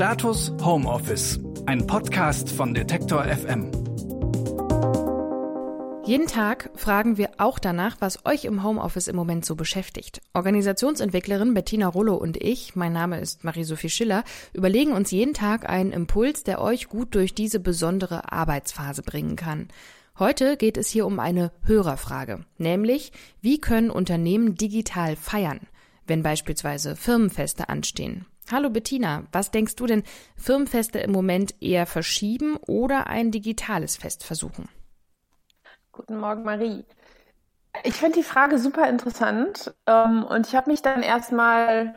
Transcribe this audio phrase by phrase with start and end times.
[0.00, 3.70] Status Homeoffice, ein Podcast von Detektor FM.
[6.06, 10.22] Jeden Tag fragen wir auch danach, was euch im Homeoffice im Moment so beschäftigt.
[10.32, 14.24] Organisationsentwicklerin Bettina Rollo und ich, mein Name ist Marie-Sophie Schiller,
[14.54, 19.68] überlegen uns jeden Tag einen Impuls, der euch gut durch diese besondere Arbeitsphase bringen kann.
[20.18, 23.12] Heute geht es hier um eine Hörerfrage, nämlich
[23.42, 25.60] wie können Unternehmen digital feiern,
[26.06, 28.24] wenn beispielsweise Firmenfeste anstehen.
[28.48, 30.02] Hallo Bettina, was denkst du denn,
[30.36, 34.68] Firmenfeste im Moment eher verschieben oder ein digitales Fest versuchen?
[35.92, 36.84] Guten Morgen, Marie.
[37.84, 41.94] Ich finde die Frage super interessant ähm, und ich habe mich dann erstmal,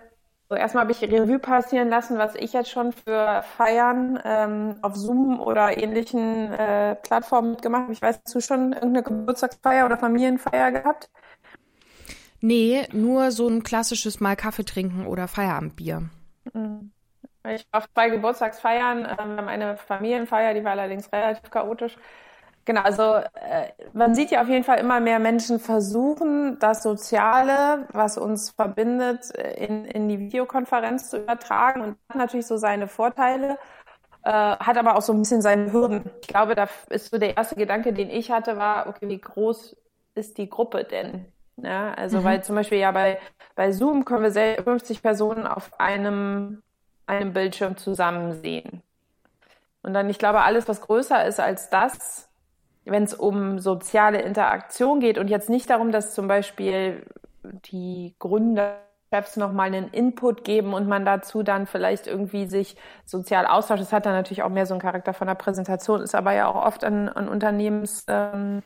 [0.49, 4.95] so erstmal habe ich Revue passieren lassen, was ich jetzt schon für Feiern ähm, auf
[4.95, 7.94] Zoom oder ähnlichen äh, Plattformen mitgemacht habe.
[7.94, 11.09] Ich weiß, hast du schon irgendeine Geburtstagsfeier oder Familienfeier gehabt?
[12.41, 16.09] Nee, nur so ein klassisches Mal Kaffee trinken oder Feierabendbier.
[16.53, 16.91] Mhm.
[17.45, 18.99] Ich war auf zwei Geburtstagsfeiern.
[19.05, 21.97] Ähm, wir haben eine Familienfeier, die war allerdings relativ chaotisch.
[22.66, 27.88] Genau, also äh, man sieht ja auf jeden Fall immer mehr Menschen versuchen, das Soziale,
[27.91, 32.88] was uns verbindet, äh, in, in die Videokonferenz zu übertragen und hat natürlich so seine
[32.88, 33.59] Vorteile,
[34.23, 36.09] äh, hat aber auch so ein bisschen seine Hürden.
[36.21, 39.75] Ich glaube, da ist so der erste Gedanke, den ich hatte, war, okay, wie groß
[40.16, 41.25] ist die Gruppe denn?
[41.57, 42.23] Ja, also mhm.
[42.23, 43.19] weil zum Beispiel ja bei,
[43.55, 46.63] bei Zoom können wir 50 Personen auf einem,
[47.05, 48.81] einem Bildschirm zusammen sehen.
[49.83, 52.29] Und dann, ich glaube, alles, was größer ist als das,
[52.85, 57.05] wenn es um soziale Interaktion geht und jetzt nicht darum, dass zum Beispiel
[57.43, 58.77] die Gründer
[59.13, 63.81] Chefs nochmal einen Input geben und man dazu dann vielleicht irgendwie sich sozial austauscht.
[63.81, 66.47] Das hat dann natürlich auch mehr so einen Charakter von der Präsentation, ist aber ja
[66.47, 68.63] auch oft an, an Unternehmensfeiern ähm,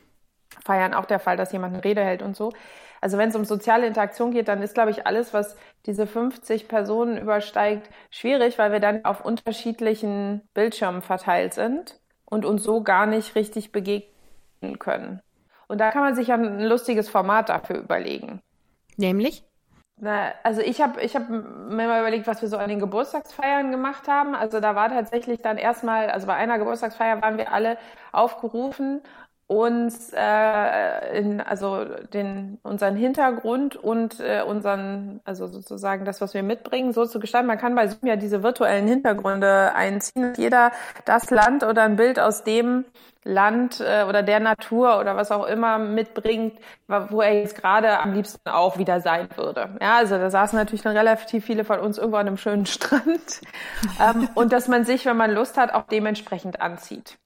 [0.94, 2.52] auch der Fall, dass jemand eine Rede hält und so.
[3.00, 5.56] Also wenn es um soziale Interaktion geht, dann ist, glaube ich, alles, was
[5.86, 12.64] diese 50 Personen übersteigt, schwierig, weil wir dann auf unterschiedlichen Bildschirmen verteilt sind und uns
[12.64, 15.20] so gar nicht richtig begegnen können.
[15.68, 18.40] Und da kann man sich ja ein lustiges Format dafür überlegen.
[18.96, 19.44] Nämlich?
[20.00, 23.70] Na, also ich habe ich hab mir mal überlegt, was wir so an den Geburtstagsfeiern
[23.72, 24.34] gemacht haben.
[24.34, 27.78] Also da war tatsächlich dann erstmal, also bei einer Geburtstagsfeier waren wir alle
[28.12, 29.02] aufgerufen,
[29.48, 36.42] uns äh, in, also den unseren Hintergrund und äh, unseren also sozusagen das was wir
[36.42, 37.46] mitbringen so zu gestalten.
[37.46, 40.70] Man kann bei Zoom ja diese virtuellen Hintergründe einziehen jeder
[41.06, 42.84] das Land oder ein Bild aus dem
[43.24, 48.12] Land äh, oder der Natur oder was auch immer mitbringt wo er jetzt gerade am
[48.12, 49.70] liebsten auch wieder sein würde.
[49.80, 53.40] Ja also da saßen natürlich dann relativ viele von uns irgendwo an einem schönen Strand.
[53.98, 57.18] Ähm, und dass man sich wenn man Lust hat auch dementsprechend anzieht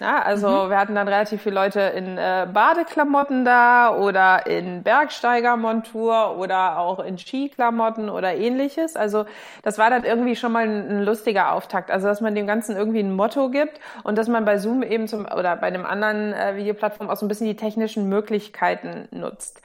[0.00, 0.70] ja, also mhm.
[0.70, 7.00] wir hatten dann relativ viele Leute in äh, Badeklamotten da oder in Bergsteigermontur oder auch
[7.00, 8.96] in Skiklamotten oder ähnliches.
[8.96, 9.24] Also
[9.62, 11.90] das war dann irgendwie schon mal ein, ein, lustiger Auftakt.
[11.90, 15.08] Also dass man dem Ganzen irgendwie ein Motto gibt und dass man bei Zoom eben
[15.08, 19.62] zum oder bei einem anderen äh, Videoplattform auch so ein bisschen die technischen Möglichkeiten nutzt.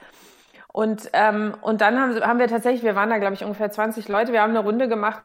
[0.72, 4.08] Und, ähm, und dann haben, haben wir tatsächlich, wir waren da glaube ich ungefähr 20
[4.08, 5.22] Leute, wir haben eine Runde gemacht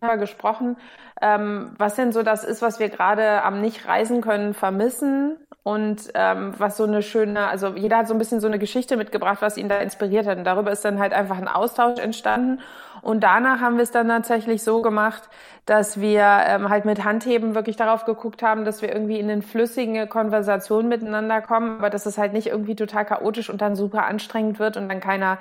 [0.00, 0.76] gesprochen,
[1.20, 5.36] ähm, was denn so das ist, was wir gerade am Nicht-Reisen können vermissen?
[5.64, 8.96] Und ähm, was so eine schöne, also jeder hat so ein bisschen so eine Geschichte
[8.96, 10.38] mitgebracht, was ihn da inspiriert hat.
[10.38, 12.60] Und darüber ist dann halt einfach ein Austausch entstanden.
[13.02, 15.28] Und danach haben wir es dann tatsächlich so gemacht,
[15.66, 19.42] dass wir ähm, halt mit Handheben wirklich darauf geguckt haben, dass wir irgendwie in eine
[19.42, 24.06] flüssige Konversation miteinander kommen, aber dass es halt nicht irgendwie total chaotisch und dann super
[24.06, 25.38] anstrengend wird und dann keiner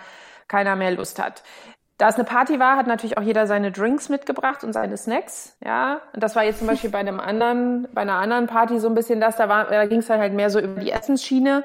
[0.48, 1.44] keiner mehr Lust hat.
[1.98, 5.58] Da es eine Party war, hat natürlich auch jeder seine Drinks mitgebracht und seine Snacks,
[5.66, 6.02] ja.
[6.14, 8.94] Und das war jetzt zum Beispiel bei einem anderen, bei einer anderen Party so ein
[8.94, 11.64] bisschen das, da war, da ging es dann halt mehr so über die Essensschiene.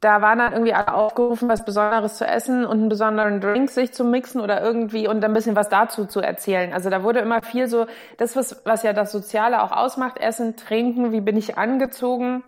[0.00, 3.92] Da waren dann irgendwie alle aufgerufen, was Besonderes zu essen und einen besonderen Drink sich
[3.92, 6.72] zu mixen oder irgendwie und ein bisschen was dazu zu erzählen.
[6.72, 7.86] Also da wurde immer viel so,
[8.16, 12.44] das was, was ja das Soziale auch ausmacht, Essen, Trinken, wie bin ich angezogen,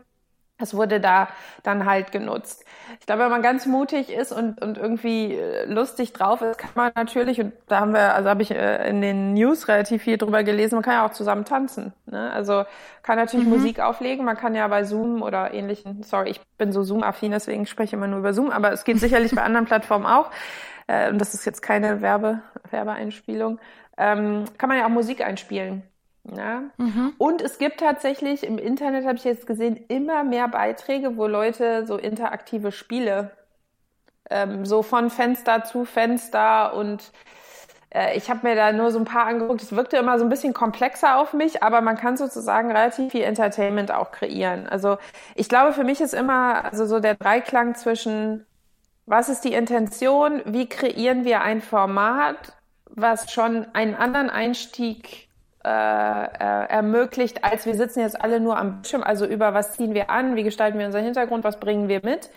[0.61, 1.29] das wurde da
[1.63, 2.65] dann halt genutzt.
[2.99, 6.71] Ich glaube, wenn man ganz mutig ist und, und irgendwie äh, lustig drauf ist, kann
[6.75, 10.19] man natürlich, und da haben wir, also habe ich äh, in den News relativ viel
[10.19, 11.93] drüber gelesen, man kann ja auch zusammen tanzen.
[12.07, 12.31] Ne?
[12.33, 12.65] Also
[13.03, 13.53] kann natürlich mhm.
[13.53, 17.67] Musik auflegen, man kann ja bei Zoom oder ähnlichen, sorry, ich bin so Zoom-affin, deswegen
[17.67, 20.31] spreche ich immer nur über Zoom, aber es geht sicherlich bei anderen Plattformen auch.
[20.87, 22.41] Äh, und das ist jetzt keine Werbe,
[22.71, 23.59] Werbeeinspielung.
[23.97, 25.83] Ähm, kann man ja auch Musik einspielen.
[26.25, 26.65] Ja.
[26.77, 27.15] Mhm.
[27.19, 31.87] Und es gibt tatsächlich im Internet, habe ich jetzt gesehen, immer mehr Beiträge, wo Leute
[31.87, 33.31] so interaktive Spiele,
[34.29, 37.11] ähm, so von Fenster zu Fenster und
[37.91, 39.63] äh, ich habe mir da nur so ein paar angeguckt.
[39.63, 43.23] Es wirkte immer so ein bisschen komplexer auf mich, aber man kann sozusagen relativ viel
[43.23, 44.69] Entertainment auch kreieren.
[44.69, 44.99] Also
[45.35, 48.47] ich glaube, für mich ist immer also so der Dreiklang zwischen
[49.07, 52.53] was ist die Intention, wie kreieren wir ein Format,
[52.89, 55.30] was schon einen anderen Einstieg
[55.65, 59.93] äh, äh, ermöglicht, als wir sitzen jetzt alle nur am Bildschirm, also über was ziehen
[59.93, 62.31] wir an, wie gestalten wir unseren Hintergrund, was bringen wir mit.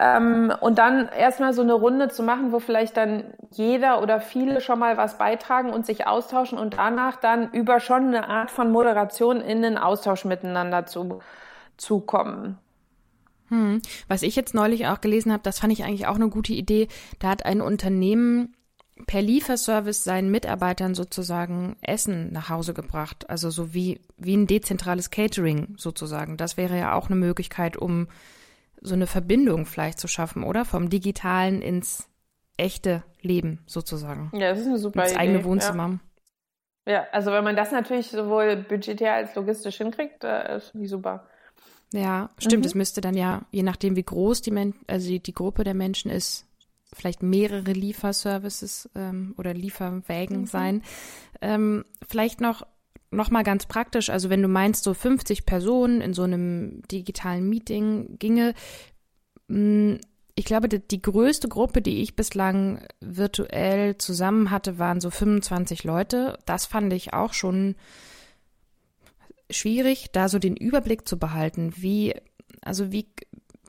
[0.00, 4.60] Ähm, und dann erstmal so eine Runde zu machen, wo vielleicht dann jeder oder viele
[4.60, 8.72] schon mal was beitragen und sich austauschen und danach dann über schon eine Art von
[8.72, 11.20] Moderation in den Austausch miteinander zu,
[11.76, 12.58] zu kommen.
[13.50, 13.82] Hm.
[14.08, 16.88] Was ich jetzt neulich auch gelesen habe, das fand ich eigentlich auch eine gute Idee.
[17.18, 18.54] Da hat ein Unternehmen
[19.06, 23.28] per Lieferservice seinen Mitarbeitern sozusagen Essen nach Hause gebracht.
[23.30, 26.36] Also so wie, wie ein dezentrales Catering sozusagen.
[26.36, 28.08] Das wäre ja auch eine Möglichkeit, um
[28.80, 30.64] so eine Verbindung vielleicht zu schaffen, oder?
[30.64, 32.08] Vom Digitalen ins
[32.56, 34.30] echte Leben sozusagen.
[34.34, 35.20] Ja, das ist eine super ins Idee.
[35.20, 36.00] eigene Wohnzimmer.
[36.86, 36.92] Ja.
[36.92, 37.06] ja.
[37.12, 41.26] also wenn man das natürlich sowohl budgetär als logistisch hinkriegt, äh, ist die super.
[41.92, 42.66] Ja, stimmt.
[42.66, 42.78] Es mhm.
[42.78, 46.10] müsste dann ja, je nachdem, wie groß die, Men also die, die Gruppe der Menschen
[46.10, 46.47] ist,
[46.92, 50.46] vielleicht mehrere Lieferservices ähm, oder Lieferwägen mhm.
[50.46, 50.82] sein.
[51.40, 52.66] Ähm, vielleicht noch
[53.10, 57.48] noch mal ganz praktisch, also wenn du meinst, so 50 Personen in so einem digitalen
[57.48, 58.52] Meeting ginge,
[59.48, 60.00] mh, mm,
[60.34, 65.82] ich glaube, die, die größte Gruppe, die ich bislang virtuell zusammen hatte, waren so 25
[65.82, 66.38] Leute.
[66.46, 67.74] Das fand ich auch schon
[69.50, 71.72] schwierig, da so den Überblick zu behalten.
[71.76, 72.14] Wie,
[72.62, 73.08] also wie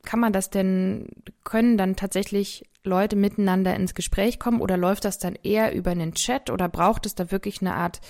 [0.04, 1.07] kann man das denn,
[1.44, 6.14] können dann tatsächlich Leute miteinander ins Gespräch kommen oder läuft das dann eher über einen
[6.14, 8.02] Chat oder braucht es da wirklich eine Art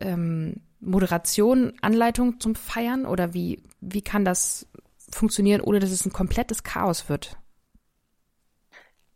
[0.00, 4.66] ähm, Moderation, Anleitung zum Feiern oder wie, wie kann das
[5.10, 7.36] funktionieren, ohne dass es ein komplettes Chaos wird?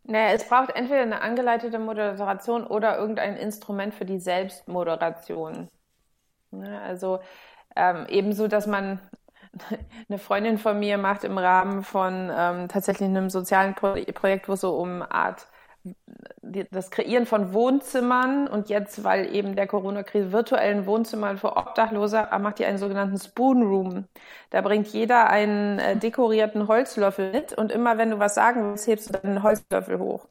[0.05, 5.69] Naja, es braucht entweder eine angeleitete Moderation oder irgendein Instrument für die Selbstmoderation.
[6.51, 7.19] Ne, also
[7.75, 8.99] ähm, ebenso, dass man
[10.09, 14.53] eine Freundin von mir macht im Rahmen von ähm, tatsächlich einem sozialen Pro Projekt, wo
[14.53, 15.47] es so um Art
[16.41, 22.59] das Kreieren von Wohnzimmern und jetzt, weil eben der Corona-Krise virtuellen Wohnzimmern für Obdachlose, macht
[22.59, 24.05] die einen sogenannten Spoon Room.
[24.49, 28.87] Da bringt jeder einen äh, dekorierten Holzlöffel mit und immer wenn du was sagen willst,
[28.87, 30.27] hebst du deinen Holzlöffel hoch.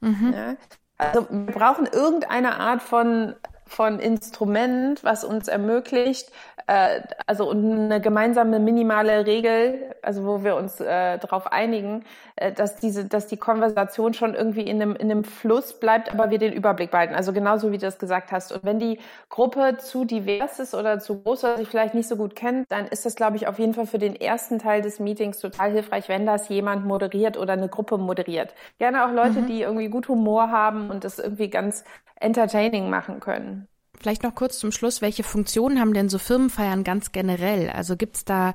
[0.00, 0.34] Mhm.
[0.34, 0.56] Ja?
[0.98, 3.34] Also wir brauchen irgendeine Art von
[3.66, 6.30] von Instrument, was uns ermöglicht,
[6.66, 12.04] äh, also eine gemeinsame minimale Regel, also wo wir uns äh, darauf einigen,
[12.36, 16.30] äh, dass diese, dass die Konversation schon irgendwie in einem, in einem Fluss bleibt, aber
[16.30, 17.14] wir den Überblick behalten.
[17.14, 18.50] Also genauso wie du das gesagt hast.
[18.52, 22.16] Und wenn die Gruppe zu divers ist oder zu groß oder sich vielleicht nicht so
[22.16, 25.00] gut kennt, dann ist das, glaube ich, auf jeden Fall für den ersten Teil des
[25.00, 28.54] Meetings total hilfreich, wenn das jemand moderiert oder eine Gruppe moderiert.
[28.78, 29.46] Gerne auch Leute, mhm.
[29.46, 31.84] die irgendwie gut Humor haben und das irgendwie ganz
[32.24, 33.68] entertaining machen können.
[33.98, 37.70] Vielleicht noch kurz zum Schluss, welche Funktionen haben denn so Firmenfeiern ganz generell?
[37.70, 38.54] Also gibt es da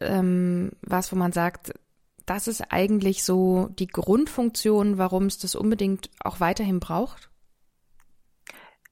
[0.00, 1.72] ähm, was, wo man sagt,
[2.26, 7.30] das ist eigentlich so die Grundfunktion, warum es das unbedingt auch weiterhin braucht?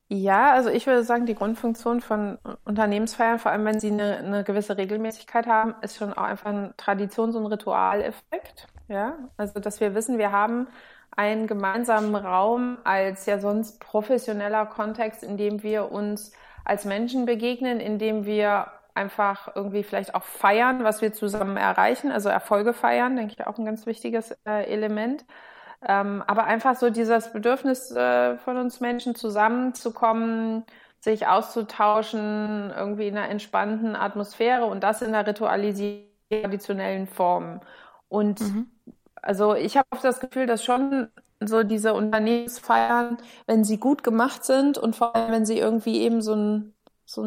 [0.09, 4.45] Ja, also ich würde sagen, die Grundfunktion von Unternehmensfeiern, vor allem wenn sie eine, eine
[4.45, 8.69] gewisse Regelmäßigkeit haben, ist schon auch einfach ein Traditions- und Ritualeffekt.
[8.87, 10.69] Ja, also dass wir wissen, wir haben
[11.17, 16.33] einen gemeinsamen Raum als ja sonst professioneller Kontext, in dem wir uns
[16.65, 22.13] als Menschen begegnen, in dem wir einfach irgendwie vielleicht auch feiern, was wir zusammen erreichen,
[22.13, 25.25] also Erfolge feiern, denke ich auch ein ganz wichtiges äh, Element.
[25.87, 30.65] Ähm, aber einfach so dieses Bedürfnis äh, von uns Menschen zusammenzukommen,
[31.01, 37.61] sich auszutauschen, irgendwie in einer entspannten Atmosphäre und das in einer ritualisierten, traditionellen Form.
[38.09, 38.71] Und mhm.
[39.25, 41.09] Also ich habe das Gefühl, dass schon
[41.41, 46.23] so diese Unternehmensfeiern, wenn sie gut gemacht sind und vor allem, wenn sie irgendwie eben
[46.23, 46.75] so einen
[47.07, 47.23] so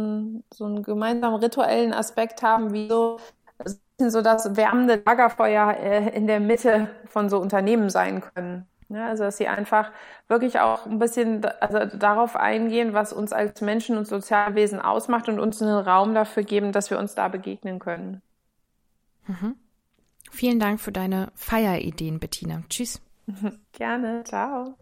[0.53, 3.19] so einen gemeinsamen rituellen Aspekt haben, wie so,
[3.99, 8.67] so das wärmende Lagerfeuer äh, in der Mitte von so Unternehmen sein können.
[8.89, 9.91] Ja, also dass sie einfach
[10.29, 15.39] wirklich auch ein bisschen also darauf eingehen, was uns als Menschen und Sozialwesen ausmacht und
[15.39, 18.21] uns einen Raum dafür geben, dass wir uns da begegnen können.
[19.27, 19.55] Mhm.
[20.31, 22.63] Vielen Dank für deine Feierideen, Bettina.
[22.69, 23.01] Tschüss.
[23.73, 24.23] Gerne.
[24.25, 24.75] Ciao.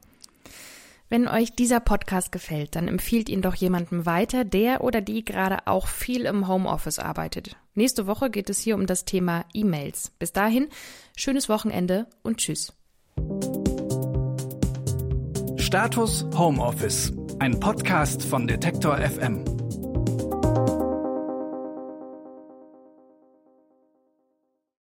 [1.07, 5.67] Wenn euch dieser Podcast gefällt, dann empfiehlt ihn doch jemandem weiter, der oder die gerade
[5.67, 7.55] auch viel im Homeoffice arbeitet.
[7.75, 10.11] Nächste Woche geht es hier um das Thema E-Mails.
[10.17, 10.67] Bis dahin,
[11.15, 12.73] schönes Wochenende und tschüss.
[15.57, 19.54] Status Homeoffice, ein Podcast von Detektor FM.